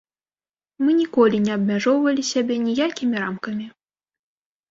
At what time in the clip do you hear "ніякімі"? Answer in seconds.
2.65-3.15